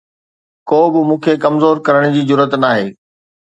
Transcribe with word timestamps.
ڪو 0.69 0.79
به 0.93 1.01
مون 1.07 1.19
کي 1.23 1.33
ڪمزور 1.43 1.75
ڪرڻ 1.87 2.03
جي 2.17 2.21
جرئت 2.33 2.53
ناهي 2.65 2.87